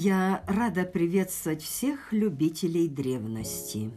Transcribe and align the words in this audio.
Я 0.00 0.44
рада 0.46 0.84
приветствовать 0.84 1.60
всех 1.60 2.12
любителей 2.12 2.86
древности. 2.86 3.90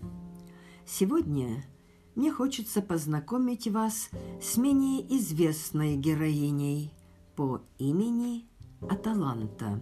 Сегодня 0.83 1.63
мне 2.15 2.31
хочется 2.31 2.81
познакомить 2.81 3.67
вас 3.67 4.09
с 4.41 4.57
менее 4.57 5.05
известной 5.15 5.97
героиней 5.97 6.91
по 7.35 7.61
имени 7.77 8.47
Аталанта. 8.89 9.79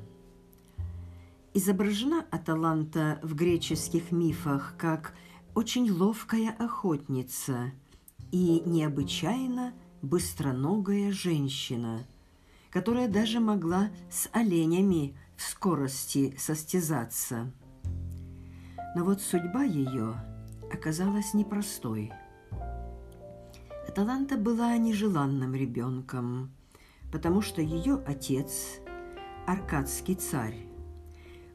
Изображена 1.54 2.26
Аталанта 2.32 3.22
в 3.24 3.34
греческих 3.34 4.12
мифах 4.12 4.76
как 4.78 5.14
очень 5.56 5.90
ловкая 5.90 6.54
охотница 6.60 7.72
и 8.34 8.62
необычайно 8.66 9.74
быстроногая 10.02 11.14
женщина, 11.14 12.06
которая 12.72 13.08
даже 13.08 13.40
могла 13.40 13.90
с 14.10 14.30
оленями– 14.32 15.16
в 15.40 15.42
скорости 15.42 16.36
состязаться. 16.38 17.50
Но 18.94 19.06
вот 19.06 19.22
судьба 19.22 19.64
ее 19.64 20.16
оказалась 20.72 21.34
непростой. 21.34 22.12
Аталанта 23.88 24.38
была 24.38 24.76
нежеланным 24.78 25.56
ребенком, 25.56 26.52
потому 27.10 27.42
что 27.42 27.62
ее 27.62 28.04
отец, 28.06 28.82
аркадский 29.48 30.16
царь, 30.16 30.68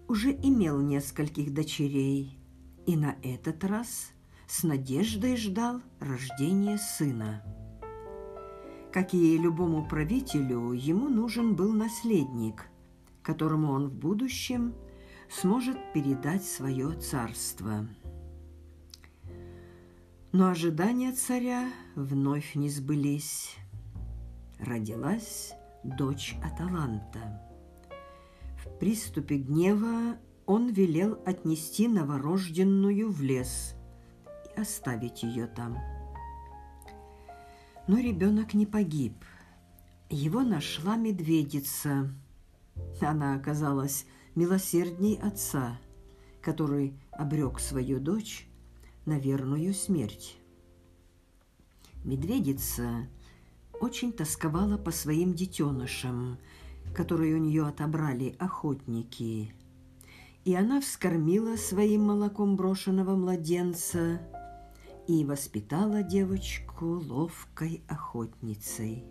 уже 0.09 0.33
имел 0.33 0.81
нескольких 0.81 1.53
дочерей 1.53 2.39
и 2.87 2.97
на 2.97 3.17
этот 3.23 3.65
раз 3.65 4.13
с 4.47 4.63
надеждой 4.63 5.37
ждал 5.37 5.83
рождения 6.01 6.79
сына. 6.79 7.43
Как 8.95 9.13
и 9.13 9.37
любому 9.37 9.85
правителю, 9.85 10.73
ему 10.73 11.11
нужен 11.11 11.55
был 11.57 11.73
наследник– 11.73 12.69
которому 13.25 13.73
он 13.73 13.89
в 13.89 13.95
будущем 13.95 14.75
сможет 15.29 15.77
передать 15.93 16.45
свое 16.45 16.93
царство. 16.93 17.89
Но 20.31 20.49
ожидания 20.49 21.13
царя 21.13 21.71
вновь 21.97 22.55
не 22.55 22.69
сбылись. 22.69 23.57
Родилась 24.59 25.53
дочь 25.83 26.37
Аталанта. 26.43 27.41
В 28.65 28.79
приступе 28.79 29.37
гнева 29.37 30.17
он 30.47 30.69
велел 30.71 31.19
отнести 31.25 31.89
новорожденную 31.89 33.11
в 33.11 33.23
лес 33.23 33.75
и 34.55 34.61
оставить 34.61 35.23
ее 35.23 35.47
там. 35.47 35.94
Но 37.87 37.99
ребенок 37.99 38.55
не 38.55 38.67
погиб. 38.67 39.15
Его 40.09 40.43
нашла 40.43 40.97
медведица– 40.97 42.11
она 43.01 43.35
оказалась 43.35 44.07
милосердней 44.35 45.17
отца, 45.17 45.79
который 46.41 46.95
обрек 47.13 47.61
свою 47.61 48.01
дочь 48.01 48.49
на 49.07 49.19
верную 49.19 49.75
смерть. 49.75 50.37
Медведица 52.05 53.07
очень 53.81 54.13
тосковала 54.13 54.77
по 54.77 54.91
своим 54.91 55.35
детенышам, 55.35 56.39
которые 56.95 57.35
у 57.35 57.39
нее 57.39 57.67
отобрали 57.67 58.37
охотники, 58.39 59.55
и 60.45 60.55
она 60.55 60.81
вскормила 60.81 61.57
своим 61.57 62.03
молоком 62.03 62.57
брошенного 62.57 63.17
младенца 63.17 64.21
и 65.07 65.25
воспитала 65.25 66.03
девочку 66.03 66.87
ловкой 66.87 67.83
охотницей. 67.89 69.05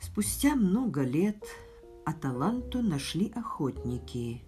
Спустя 0.00 0.54
много 0.54 1.02
лет– 1.02 1.44
Аталанту 2.08 2.80
нашли 2.80 3.30
охотники, 3.34 4.40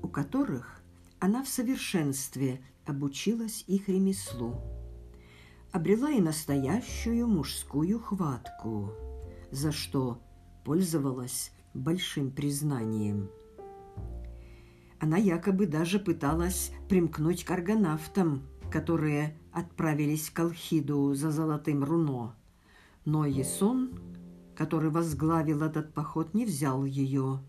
у 0.00 0.06
которых 0.06 0.80
она 1.18 1.42
в 1.42 1.48
совершенстве 1.48 2.60
обучилась 2.86 3.64
их 3.66 3.88
ремеслу. 3.88 4.60
Обрела 5.72 6.12
и 6.12 6.20
настоящую 6.20 7.26
мужскую 7.26 7.98
хватку, 7.98 8.92
за 9.50 9.72
что 9.72 10.22
пользовалась 10.64 11.50
большим 11.74 12.30
признанием. 12.30 13.28
Она 15.00 15.16
якобы 15.16 15.66
даже 15.66 15.98
пыталась 15.98 16.70
примкнуть 16.88 17.42
к 17.42 17.50
аргонавтам, 17.50 18.44
которые 18.74 19.38
отправились 19.52 20.28
в 20.28 20.32
Колхиду 20.34 21.14
за 21.14 21.30
золотым 21.30 21.84
руно. 21.84 22.34
Но 23.04 23.24
Есон 23.24 23.92
который 24.54 24.90
возглавил 24.90 25.62
этот 25.62 25.92
поход, 25.92 26.34
не 26.34 26.44
взял 26.44 26.84
ее. 26.84 27.40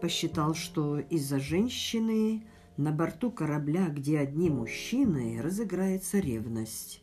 Посчитал, 0.00 0.54
что 0.54 0.98
из-за 0.98 1.38
женщины 1.38 2.46
на 2.76 2.92
борту 2.92 3.30
корабля, 3.30 3.88
где 3.88 4.18
одни 4.18 4.50
мужчины, 4.50 5.40
разыграется 5.42 6.18
ревность. 6.18 7.02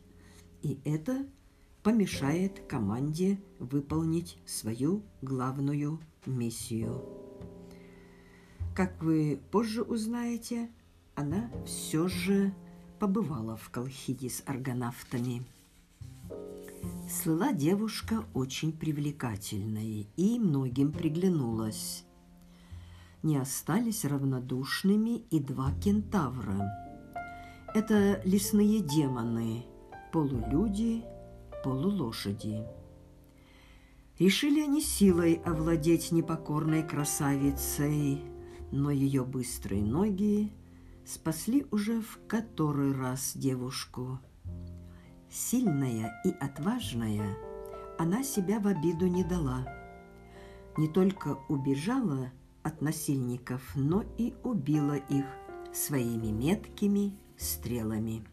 И 0.62 0.80
это 0.84 1.26
помешает 1.82 2.60
команде 2.68 3.38
выполнить 3.58 4.38
свою 4.46 5.02
главную 5.20 6.00
миссию. 6.26 7.02
Как 8.74 9.02
вы 9.02 9.40
позже 9.50 9.82
узнаете, 9.82 10.70
она 11.14 11.50
все 11.66 12.08
же 12.08 12.54
побывала 13.02 13.56
в 13.56 13.68
Колхиде 13.70 14.30
с 14.30 14.44
аргонавтами– 14.46 15.42
слыла 17.10 17.52
девушка 17.52 18.24
очень 18.32 18.70
привлекательной 18.70 20.06
и 20.16 20.38
многим 20.38 20.92
приглянулась. 20.92 22.04
Не 23.24 23.38
остались 23.38 24.04
равнодушными 24.04 25.24
и 25.32 25.40
два 25.40 25.72
кентавра. 25.82 26.70
Это 27.74 28.22
лесные 28.24 28.78
демоны, 28.78 29.64
полулюди, 30.12 31.02
полулошади. 31.64 32.64
Решили 34.16 34.60
они 34.60 34.80
силой 34.80 35.40
овладеть 35.44 36.12
непокорной 36.12 36.84
красавицей, 36.84 38.22
но 38.70 38.92
ее 38.92 39.24
быстрые 39.24 39.82
ноги 39.82 40.52
спасли 41.04 41.66
уже 41.70 42.00
в 42.00 42.18
который 42.26 42.92
раз 42.92 43.32
девушку– 43.34 44.18
Сильная 45.34 46.20
и 46.26 46.28
отважная, 46.28 47.38
она 47.98 48.22
себя 48.22 48.60
в 48.60 48.66
обиду 48.66 49.06
не 49.06 49.24
дала. 49.24 49.66
Не 50.76 50.88
только 50.88 51.38
убежала 51.48 52.30
от 52.62 52.82
насильников, 52.82 53.62
но 53.74 54.04
и 54.18 54.34
убила 54.44 54.96
их 54.96 55.24
своими 55.72 56.26
меткими 56.26 57.16
стрелами. 57.38 58.26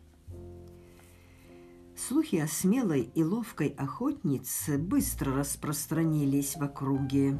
Слухи 1.95 2.35
о 2.35 2.49
смелой 2.49 3.09
и 3.15 3.23
ловкой 3.23 3.69
охотнице 3.69 4.77
быстро 4.77 5.33
распространились 5.37 6.57
в 6.57 6.63
округе. 6.63 7.39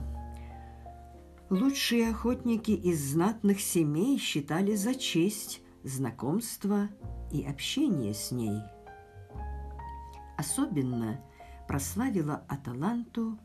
Лучшие 1.50 2.10
охотники 2.10 2.72
из 2.72 3.12
знатных 3.12 3.60
семей 3.60 4.18
считали 4.18 4.76
за 4.76 4.96
честь 4.96 5.62
знакомство 5.84 6.90
и 7.32 7.44
общение 7.44 8.14
с 8.14 8.32
ней– 8.32 8.60
Особенно 10.40 11.20
прославила 11.68 12.46
Аталанту 12.48 13.38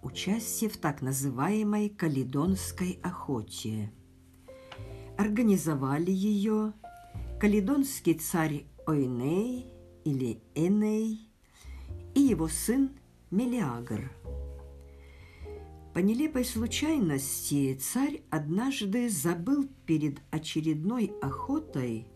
участие 0.00 0.70
в 0.70 0.76
так 0.76 1.02
называемой 1.02 1.88
Каледонской 1.88 3.00
охоте. 3.02 3.92
Организовали 5.18 6.12
ее 6.12 6.72
каледонский 7.40 8.14
царь 8.14 8.66
Ойней 8.86 9.66
или 10.04 10.40
Эней 10.54 11.28
и 12.14 12.20
его 12.20 12.46
сын 12.46 12.92
Мелиагр. 13.32 14.12
По 15.96 16.00
нелепой 16.00 16.44
случайности 16.44 17.74
царь 17.80 18.20
однажды 18.28 19.08
забыл 19.08 19.66
перед 19.86 20.20
очередной 20.30 21.10
охотой 21.22 22.06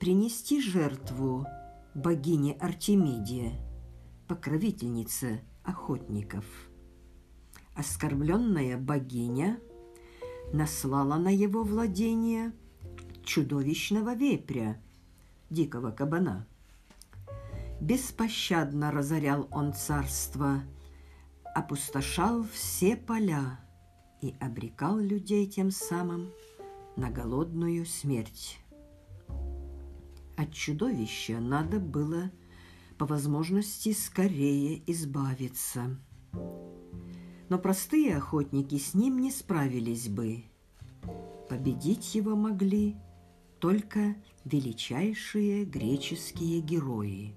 принести 0.00 0.58
жертву 0.58 1.46
богине 1.94 2.54
Артемиде– 2.54 3.52
покровительница 4.26 5.42
охотников. 5.64 6.46
Оскорбленная 7.74 8.78
богиня 8.78 9.60
наслала 10.54 11.16
на 11.16 11.28
его 11.28 11.62
владение 11.62 12.54
чудовищного 13.22 14.14
вепря, 14.14 14.80
дикого 15.50 15.90
кабана. 15.90 16.46
Беспощадно 17.82 18.90
разорял 18.90 19.46
он 19.50 19.74
царство, 19.74 20.62
опустошал 21.56 22.44
все 22.44 22.96
поля 22.96 23.60
и 24.20 24.34
обрекал 24.40 24.98
людей 24.98 25.46
тем 25.46 25.70
самым 25.70 26.32
на 26.96 27.10
голодную 27.10 27.86
смерть. 27.86 28.58
От 30.36 30.52
чудовища 30.52 31.40
надо 31.40 31.80
было– 31.80 32.30
по 32.98 33.06
возможности 33.06 33.92
скорее 33.92 34.82
избавиться. 34.90 35.98
Но 37.48 37.58
простые 37.58 38.16
охотники 38.16 38.78
с 38.78 38.94
ним 38.94 39.18
не 39.18 39.30
справились 39.30 40.08
бы. 40.08 40.44
Победить 41.48 42.14
его 42.14 42.34
могли 42.34 42.96
только 43.60 44.16
величайшие 44.44 45.64
греческие 45.64 46.60
герои. 46.60 47.34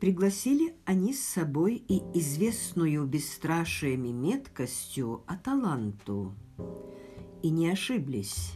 Пригласили 0.00 0.74
они 0.86 1.12
с 1.12 1.20
собой 1.20 1.74
и 1.76 1.98
известную 2.18 3.04
бесстрашием 3.04 4.06
и 4.06 4.12
меткостью 4.12 5.22
Аталанту. 5.26 6.34
И 7.42 7.50
не 7.50 7.68
ошиблись. 7.68 8.52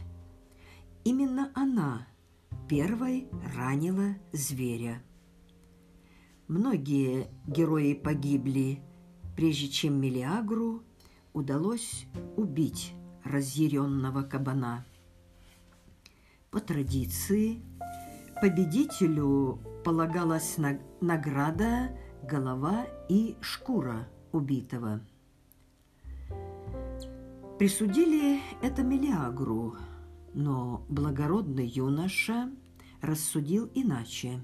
Именно 1.04 1.52
она 1.54 2.08
первой 2.66 3.28
ранила 3.54 4.16
зверя. 4.32 5.02
Многие 6.48 7.28
герои 7.46 7.92
погибли, 7.92 8.80
прежде 9.36 9.68
чем 9.68 10.00
Мелиагру 10.00 10.82
удалось 11.34 12.06
убить 12.38 12.94
разъяренного 13.22 14.22
кабана. 14.22 14.86
По 16.50 16.60
традиции 16.60 17.60
победителю 18.40 19.60
полагалась 19.84 20.56
награда 21.00 21.96
голова 22.22 22.86
и 23.08 23.36
шкура 23.40 24.08
убитого. 24.32 25.00
Присудили 27.58 28.40
это 28.62 28.82
Мелеагру, 28.82 29.76
но 30.32 30.84
благородный 30.88 31.66
юноша 31.66 32.50
рассудил 33.00 33.70
иначе. 33.74 34.40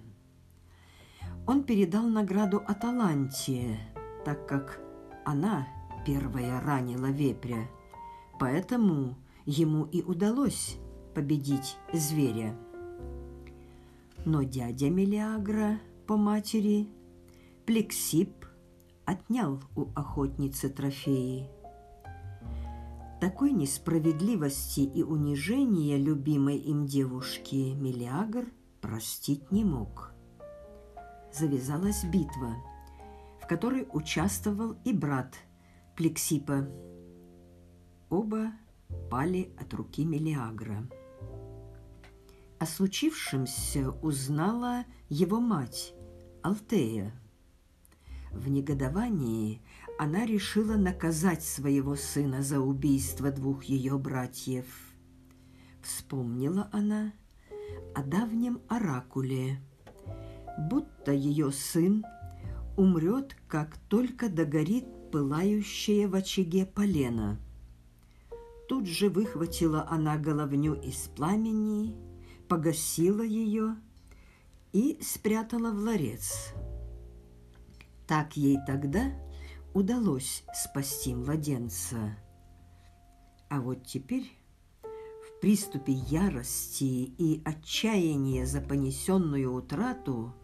Он 1.46 1.64
передал 1.64 2.04
награду 2.06 2.62
Аталанте, 2.66 3.80
так 4.24 4.46
как 4.46 4.80
она 5.24 5.66
первая 6.06 6.60
ранила 6.60 7.06
вепря, 7.06 7.68
поэтому 8.38 9.16
ему 9.46 9.86
и 9.86 10.02
удалось 10.02 10.76
победить 11.14 11.76
зверя. 11.92 12.56
Но 14.26 14.42
дядя 14.42 14.90
Мелеагра 14.90 15.80
по 16.06 16.16
матери, 16.16 16.88
Плексипп, 17.66 18.44
отнял 19.06 19.62
у 19.76 19.86
охотницы 19.94 20.68
трофеи. 20.68 21.48
Такой 23.20 23.52
несправедливости 23.52 24.80
и 24.80 25.02
унижения 25.02 25.96
любимой 25.96 26.56
им 26.56 26.86
девушки 26.86 27.74
Мелиагр 27.74 28.46
простить 28.80 29.50
не 29.50 29.64
мог. 29.64 30.12
Завязалась 31.32 32.04
битва, 32.04 32.56
в 33.40 33.46
которой 33.46 33.86
участвовал 33.92 34.76
и 34.84 34.92
брат 34.92 35.34
Плексипа. 35.96 36.68
Оба 38.08 38.52
пали 39.10 39.52
от 39.58 39.72
руки 39.74 40.04
Мелиагра. 40.04 40.88
О 42.60 42.66
случившемся 42.66 43.90
узнала 44.02 44.84
его 45.08 45.40
мать, 45.40 45.94
Алтея. 46.42 47.10
В 48.32 48.50
негодовании 48.50 49.62
она 49.98 50.26
решила 50.26 50.74
наказать 50.74 51.42
своего 51.42 51.96
сына 51.96 52.42
за 52.42 52.60
убийство 52.60 53.30
двух 53.30 53.64
ее 53.64 53.96
братьев. 53.96 54.66
Вспомнила 55.82 56.68
она 56.70 57.14
о 57.94 58.02
давнем 58.02 58.60
оракуле, 58.68 59.58
будто 60.58 61.12
ее 61.12 61.52
сын 61.52 62.04
умрет, 62.76 63.38
как 63.48 63.78
только 63.88 64.28
догорит 64.28 64.84
пылающее 65.10 66.06
в 66.08 66.14
очаге 66.14 66.66
полено. 66.66 67.40
Тут 68.68 68.86
же 68.86 69.08
выхватила 69.08 69.88
она 69.88 70.18
головню 70.18 70.74
из 70.74 71.08
пламени– 71.16 71.96
погасила 72.50 73.22
ее 73.22 73.76
и 74.72 74.98
спрятала 75.00 75.70
в 75.70 75.78
ларец. 75.78 76.52
Так 78.08 78.36
ей 78.36 78.58
тогда 78.66 79.12
удалось 79.72 80.42
спасти 80.52 81.14
младенца. 81.14 82.18
А 83.48 83.60
вот 83.60 83.86
теперь 83.86 84.32
в 84.82 85.40
приступе 85.40 85.92
ярости 85.92 87.14
и 87.16 87.40
отчаяния 87.44 88.44
за 88.46 88.60
понесенную 88.60 89.54
утрату 89.54 90.34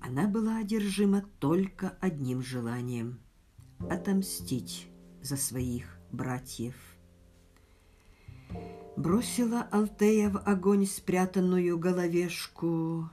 она 0.00 0.28
была 0.28 0.58
одержима 0.58 1.24
только 1.40 1.98
одним 2.00 2.40
желанием– 2.40 3.18
отомстить 3.90 4.86
за 5.22 5.36
своих 5.36 5.98
братьев– 6.12 6.76
Бросила 8.96 9.62
Алтея 9.72 10.30
в 10.30 10.38
огонь 10.46 10.86
спрятанную 10.86 11.76
головешку. 11.78 13.10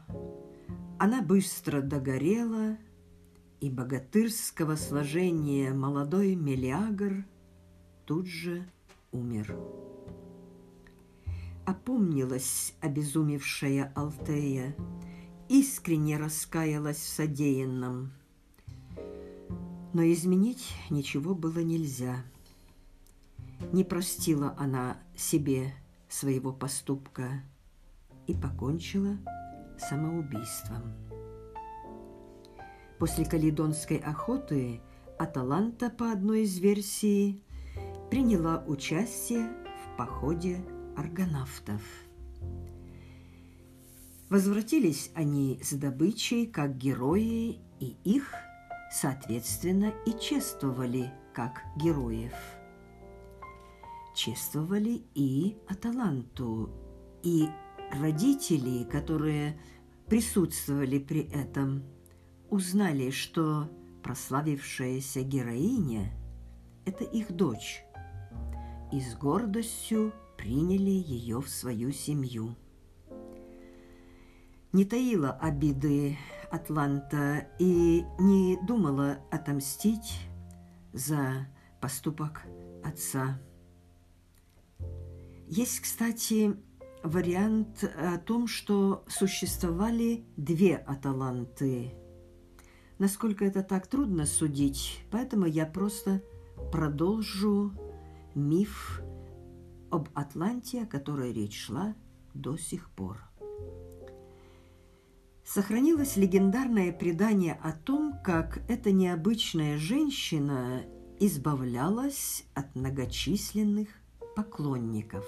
Она 1.00 1.24
быстро 1.24 1.82
догорела, 1.82 2.78
и 3.60 3.70
богатырского 3.70 4.76
сложения 4.76 5.74
молодой 5.74 6.36
Мелиагр 6.36 7.26
тут 8.06 8.28
же 8.28 8.64
умер. 9.12 9.58
Опомнилась 11.66 12.76
обезумевшая 12.80 13.92
Алтея, 13.96 14.76
искренне 15.50 16.18
раскаялась 16.18 16.98
в 16.98 17.08
содеянном. 17.08 18.12
Но 19.94 20.04
изменить 20.04 20.74
ничего 20.92 21.34
было 21.34 21.60
нельзя– 21.60 22.24
не 23.72 23.84
простила 23.84 24.56
она 24.58 24.98
себе 25.16 25.74
своего 26.10 26.52
поступка 26.52 27.44
и 28.28 28.34
покончила 28.34 29.18
самоубийством. 29.78 30.94
После 33.00 33.26
каледонской 33.26 33.98
охоты 33.98 34.82
Аталанта, 35.18 35.90
по 35.90 36.12
одной 36.12 36.44
из 36.44 36.60
версий, 36.60 37.44
приняла 38.10 38.64
участие 38.68 39.50
в 39.50 39.98
походе 39.98 40.64
аргонавтов. 40.98 41.82
Возвратились 44.30 45.12
они 45.14 45.60
с 45.64 45.74
добычей 45.74 46.48
как 46.48 46.78
герои, 46.78 47.60
и 47.80 47.98
их, 48.04 48.34
соответственно, 48.92 49.94
и 50.06 50.14
чествовали 50.20 51.12
как 51.34 51.62
героев– 51.78 52.34
чествовали 54.14 55.04
и 55.16 55.58
Аталанту, 55.68 56.70
и 57.24 57.48
родители, 57.92 58.84
которые 58.84 59.60
присутствовали 60.08 61.00
при 61.00 61.22
этом, 61.32 61.84
узнали, 62.50 63.10
что 63.12 63.70
прославившаяся 64.04 65.22
героиня– 65.22 66.14
это 66.86 67.04
их 67.04 67.32
дочь, 67.32 67.84
и 68.92 69.00
с 69.00 69.16
гордостью 69.16 70.14
приняли 70.38 70.90
ее 70.90 71.40
в 71.40 71.50
свою 71.50 71.92
семью. 71.92 72.56
Не 74.74 74.86
таила 74.86 75.32
обиды 75.32 76.18
Атланта 76.50 77.48
и 77.60 78.04
не 78.20 78.58
думала 78.66 79.20
отомстить 79.30 80.20
за 80.94 81.48
поступок 81.80 82.42
отца. 82.84 83.40
Есть, 85.52 85.82
кстати, 85.82 86.56
вариант 87.04 87.84
о 87.84 88.18
том, 88.18 88.48
что 88.48 89.04
существовали 89.10 90.24
две 90.38 90.78
Аталанты. 90.78 91.92
Насколько 93.00 93.44
это 93.44 93.62
так 93.62 93.88
трудно 93.88 94.26
судить, 94.26 95.04
поэтому 95.12 95.46
я 95.46 95.66
просто 95.66 96.24
продолжу 96.72 97.74
миф 98.34 99.02
об 99.92 100.08
Атланте, 100.14 100.84
о 100.84 100.86
которой 100.86 101.34
речь 101.34 101.66
шла 101.66 101.96
до 102.34 102.56
сих 102.56 102.90
пор. 102.90 103.20
Сохранилось 105.44 106.16
легендарное 106.16 106.94
предание 106.94 107.60
о 107.62 107.74
том, 107.74 108.14
как 108.24 108.62
эта 108.70 108.94
необычная 108.94 109.78
женщина 109.78 110.86
избавлялась 111.20 112.46
от 112.54 112.74
многочисленных 112.74 114.01
поклонников. 114.36 115.26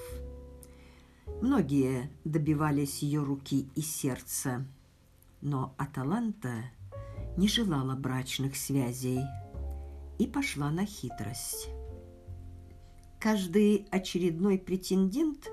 Многие 1.42 2.10
добивались 2.24 3.00
ее 3.00 3.24
руки 3.24 3.70
и 3.76 3.82
сердца, 3.82 4.66
но 5.42 5.74
Аталанта 5.78 6.66
не 7.38 7.48
желала 7.48 7.96
брачных 7.96 8.56
связей 8.56 9.22
и 10.20 10.28
пошла 10.28 10.70
на 10.70 10.86
хитрость. 10.86 11.70
Каждый 13.20 13.88
очередной 13.90 14.60
претендент 14.60 15.50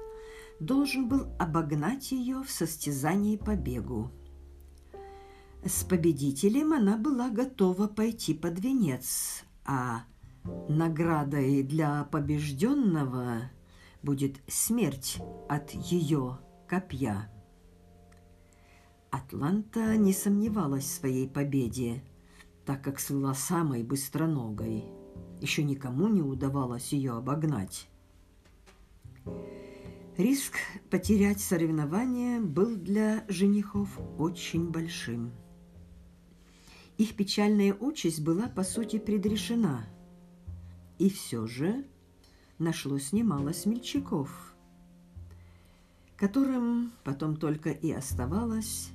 должен 0.58 1.08
был 1.08 1.28
обогнать 1.38 2.12
ее 2.12 2.42
в 2.42 2.50
состязании 2.50 3.36
по 3.36 3.54
бегу. 3.54 4.10
С 5.64 5.84
победителем 5.84 6.72
она 6.72 6.96
была 6.96 7.30
готова 7.30 7.86
пойти 7.86 8.34
под 8.34 8.58
венец, 8.60 9.44
а 9.64 10.04
Наградой 10.44 11.62
для 11.62 12.04
побежденного 12.04 13.50
будет 14.02 14.40
смерть 14.46 15.18
от 15.48 15.70
ее 15.72 16.38
копья. 16.68 17.30
Атланта 19.10 19.96
не 19.96 20.12
сомневалась 20.12 20.84
в 20.84 20.94
своей 20.94 21.28
победе, 21.28 22.02
так 22.64 22.82
как 22.82 23.00
слыла 23.00 23.34
самой 23.34 23.82
быстроногой. 23.82 24.84
Еще 25.40 25.64
никому 25.64 26.08
не 26.08 26.22
удавалось 26.22 26.92
ее 26.92 27.12
обогнать. 27.12 27.88
Риск 30.16 30.56
потерять 30.90 31.40
соревнование 31.40 32.40
был 32.40 32.76
для 32.76 33.24
женихов 33.28 33.88
очень 34.18 34.70
большим. 34.70 35.32
Их 36.98 37.16
печальная 37.16 37.74
участь 37.74 38.20
была, 38.20 38.46
по 38.48 38.62
сути, 38.62 38.98
предрешена. 38.98 39.86
И 41.00 41.08
все 41.08 41.46
же 41.46 41.86
нашлось 42.58 43.14
немало 43.14 43.54
смельчаков, 43.54 44.54
которым 46.18 46.92
потом 47.04 47.36
только 47.36 47.70
и 47.70 47.90
оставалось 47.90 48.90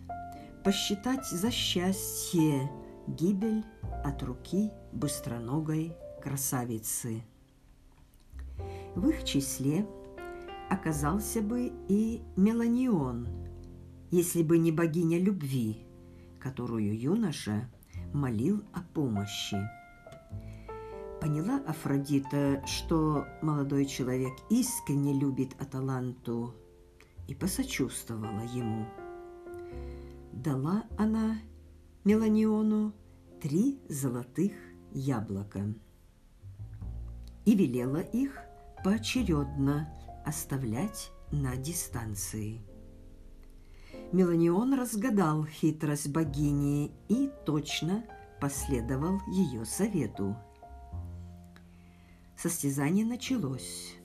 посчитать 0.64 1.26
за 1.26 1.50
счастье 1.50 2.70
гибель 3.08 3.66
от 4.04 4.22
руки 4.22 4.70
быстроногой 4.92 5.96
красавицы. 6.22 7.24
В 8.94 9.10
их 9.10 9.24
числе 9.24 9.88
оказался 10.70 11.42
бы 11.42 11.74
и 11.90 12.22
Меланион, 12.36 13.28
если 14.12 14.44
бы 14.44 14.60
не 14.60 14.72
богиня 14.72 15.20
любви, 15.20 15.88
которую 16.40 16.96
юноша 16.96 17.68
молил 18.14 18.64
о 18.74 18.82
помощи. 18.94 19.58
Поняла 21.22 21.62
Афродита, 21.68 22.62
что 22.66 23.26
молодой 23.42 23.86
человек 23.86 24.34
искренне 24.50 25.14
любит 25.14 25.60
Аталанту 25.60 26.54
и 27.28 27.34
посочувствовала 27.34 28.42
ему. 28.54 28.86
Дала 30.32 30.84
она 30.98 31.40
Меланиону 32.04 32.94
три 33.42 33.80
золотых 33.90 34.52
яблока 34.92 35.74
и 37.46 37.56
велела 37.56 38.02
их 38.02 38.40
поочередно 38.84 39.90
оставлять 40.26 41.12
на 41.32 41.56
дистанции. 41.56 42.62
Меланион 44.12 44.74
разгадал 44.74 45.46
хитрость 45.46 46.10
богини 46.10 46.92
и 47.10 47.30
точно 47.46 48.06
последовал 48.40 49.20
ее 49.28 49.66
совету. 49.66 50.36
Состязание 52.38 53.06
началось, 53.06 53.96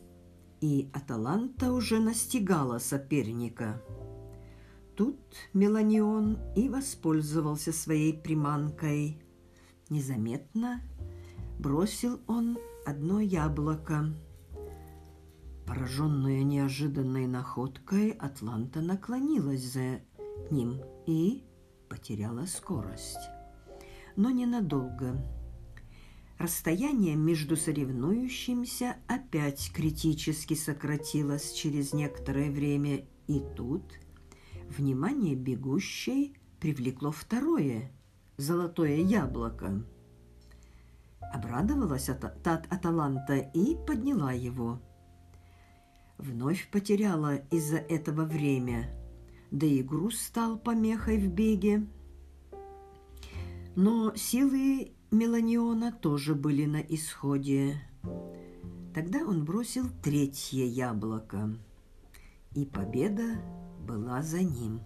и 0.61 0.91
Аталанта 0.93 1.73
уже 1.73 2.01
настигала 2.01 2.79
соперника. 2.79 3.83
Тут 4.97 5.19
Меланион 5.53 6.39
и 6.55 6.69
воспользовался 6.69 7.73
своей 7.73 8.13
приманкой. 8.13 9.23
Незаметно 9.89 10.83
бросил 11.59 12.21
он 12.27 12.59
одно 12.87 13.21
яблоко– 13.21 14.15
Пораженная 15.71 16.43
неожиданной 16.43 17.29
находкой, 17.29 18.11
Атланта 18.11 18.81
наклонилась 18.81 19.73
за 19.73 20.01
ним 20.51 20.81
и 21.07 21.45
потеряла 21.89 22.47
скорость. 22.47 23.21
Но 24.17 24.31
ненадолго. 24.31 25.25
Расстояние 26.41 27.17
между 27.17 27.55
соревнующимся 27.55 28.97
опять 29.09 29.71
критически 29.75 30.55
сократилось 30.55 31.53
через 31.53 31.93
некоторое 31.93 32.51
время, 32.51 33.05
и 33.27 33.43
тут 33.55 33.83
внимание 34.71 35.35
бегущей 35.35 36.39
привлекло 36.59 37.11
второе– 37.11 37.93
золотое 38.39 38.97
яблоко. 38.97 39.85
Обрадовалась 41.21 42.09
Аталанта 42.09 43.37
и 43.37 43.77
подняла 43.87 44.33
его– 44.33 44.81
вновь 46.17 46.71
потеряла 46.71 47.37
из-за 47.51 47.77
этого 47.77 48.25
время, 48.25 48.89
да 49.51 49.67
и 49.67 49.83
груз 49.83 50.19
стал 50.19 50.59
помехой 50.59 51.19
в 51.19 51.29
беге. 51.29 51.87
Но 53.77 54.15
силы 54.15 54.95
Меланиона 55.11 55.91
тоже 55.91 56.37
были 56.37 56.67
на 56.67 56.81
исходе. 56.81 57.81
Тогда 58.95 59.21
он 59.27 59.45
бросил 59.45 59.87
третье 60.03 60.65
яблоко, 60.65 61.57
и 62.55 62.65
победа 62.65 63.43
была 63.87 64.23
за 64.23 64.43
ним. 64.43 64.81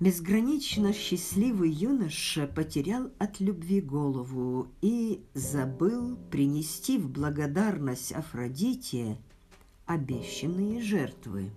Безгранично 0.00 0.92
счастливый 0.92 1.70
юноша 1.70 2.46
потерял 2.46 3.10
от 3.18 3.40
любви 3.40 3.80
голову 3.80 4.68
и 4.82 5.24
забыл 5.32 6.18
принести 6.30 6.98
в 6.98 7.08
благодарность 7.08 8.12
Афродите 8.12 9.16
обещанные 9.86 10.82
жертвы. 10.82 11.50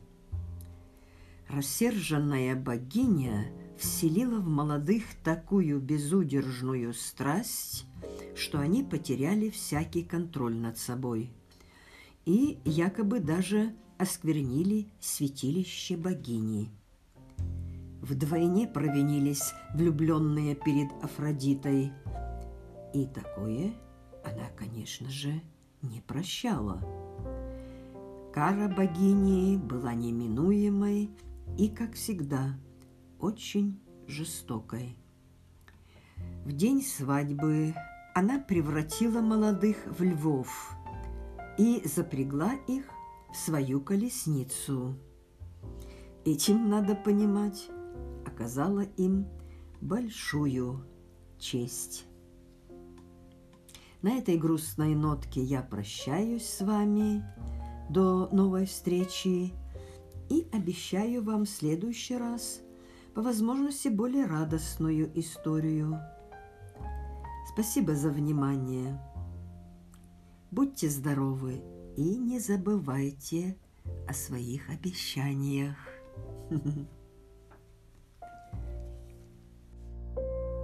Рассерженная 1.49 2.55
богиня 2.55 3.51
вселила 3.79 4.39
в 4.39 4.47
молодых 4.47 5.03
такую 5.23 5.79
безудержную 5.79 6.93
страсть, 6.93 7.85
что 8.35 8.59
они 8.59 8.83
потеряли 8.83 9.49
всякий 9.49 10.03
контроль 10.03 10.55
над 10.55 10.77
собой 10.77 11.31
и 12.29 12.59
якобы 12.63 13.19
даже 13.19 13.73
осквернили 13.97 14.87
святилище 14.99 15.97
богини. 15.97 16.69
Вдвойне 18.01 18.67
провинились 18.67 19.53
влюбленные 19.73 20.55
перед 20.55 20.91
Афродитой, 21.03 21.91
и 22.93 23.07
такое 23.07 23.73
она, 24.23 24.47
конечно 24.55 25.09
же, 25.09 25.41
не 25.81 26.01
прощала. 26.01 26.79
Кара 28.31 28.67
богини 28.67 29.57
была 29.57 29.95
неминуемой 29.95 31.09
и, 31.57 31.67
как 31.67 31.93
всегда, 31.93 32.53
очень 33.19 33.79
жестокой. 34.07 34.97
В 36.45 36.51
день 36.51 36.81
свадьбы 36.81 37.73
она 38.15 38.39
превратила 38.39 39.21
молодых 39.21 39.77
в 39.85 40.01
львов 40.03 40.73
и 41.57 41.81
запрягла 41.85 42.53
их 42.67 42.85
в 43.31 43.35
свою 43.35 43.81
колесницу. 43.81 44.95
Этим, 46.25 46.69
надо 46.69 46.95
понимать, 46.95 47.69
оказала 48.25 48.81
им 48.97 49.27
большую 49.81 50.85
честь. 51.37 52.05
На 54.01 54.17
этой 54.17 54.37
грустной 54.37 54.95
нотке 54.95 55.41
я 55.41 55.61
прощаюсь 55.61 56.45
с 56.45 56.61
вами– 56.61 57.23
до 57.89 58.29
новой 58.31 58.65
встречи 58.65 59.51
и 60.29 60.47
обещаю 60.51 61.23
вам 61.23 61.45
в 61.45 61.49
следующий 61.49 62.15
раз 62.15 62.61
по 63.19 63.23
возможности 63.23 63.89
более 63.89 64.25
радостную 64.25 65.11
историю. 65.19 65.99
Спасибо 67.51 67.93
за 67.93 68.11
внимание. 68.11 68.97
Будьте 70.51 70.87
здоровы 70.87 71.61
и 71.97 72.15
не 72.15 72.39
забывайте 72.39 73.57
о 74.07 74.13
своих 74.13 74.69
обещаниях. 74.69 75.75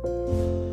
thank 0.05 0.29
you 0.29 0.64